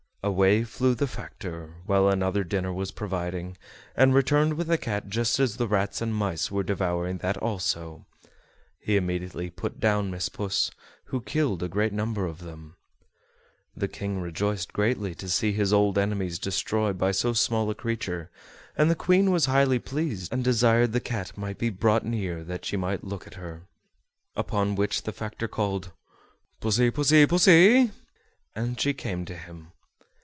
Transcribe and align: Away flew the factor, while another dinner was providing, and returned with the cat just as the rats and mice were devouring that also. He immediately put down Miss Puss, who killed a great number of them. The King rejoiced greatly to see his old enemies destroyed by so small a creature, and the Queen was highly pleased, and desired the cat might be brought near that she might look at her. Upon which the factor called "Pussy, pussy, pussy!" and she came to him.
Away 0.23 0.63
flew 0.63 0.93
the 0.93 1.07
factor, 1.07 1.77
while 1.87 2.07
another 2.07 2.43
dinner 2.43 2.71
was 2.71 2.91
providing, 2.91 3.57
and 3.95 4.13
returned 4.13 4.53
with 4.53 4.67
the 4.67 4.77
cat 4.77 5.07
just 5.09 5.39
as 5.39 5.57
the 5.57 5.67
rats 5.67 5.99
and 5.99 6.13
mice 6.13 6.51
were 6.51 6.61
devouring 6.61 7.17
that 7.17 7.37
also. 7.37 8.05
He 8.79 8.97
immediately 8.97 9.49
put 9.49 9.79
down 9.79 10.11
Miss 10.11 10.29
Puss, 10.29 10.69
who 11.05 11.21
killed 11.23 11.63
a 11.63 11.67
great 11.67 11.91
number 11.91 12.27
of 12.27 12.43
them. 12.43 12.75
The 13.75 13.87
King 13.87 14.19
rejoiced 14.21 14.73
greatly 14.73 15.15
to 15.15 15.27
see 15.27 15.53
his 15.53 15.73
old 15.73 15.97
enemies 15.97 16.37
destroyed 16.37 16.99
by 16.99 17.13
so 17.13 17.33
small 17.33 17.67
a 17.71 17.75
creature, 17.75 18.29
and 18.77 18.91
the 18.91 18.95
Queen 18.95 19.31
was 19.31 19.45
highly 19.47 19.79
pleased, 19.79 20.31
and 20.31 20.43
desired 20.43 20.91
the 20.91 20.99
cat 20.99 21.35
might 21.35 21.57
be 21.57 21.71
brought 21.71 22.05
near 22.05 22.43
that 22.43 22.63
she 22.63 22.77
might 22.77 23.03
look 23.03 23.25
at 23.25 23.33
her. 23.41 23.63
Upon 24.35 24.75
which 24.75 25.01
the 25.01 25.13
factor 25.13 25.47
called 25.47 25.91
"Pussy, 26.59 26.91
pussy, 26.91 27.25
pussy!" 27.25 27.89
and 28.53 28.79
she 28.79 28.93
came 28.93 29.25
to 29.25 29.35
him. 29.35 29.71